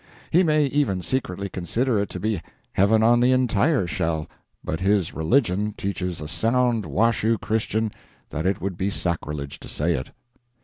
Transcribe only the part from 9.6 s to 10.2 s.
say it.